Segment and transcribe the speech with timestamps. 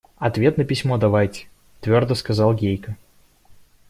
[0.27, 1.45] –Ответ на письмо давайте,–
[1.81, 2.97] твердо сказал Гейка.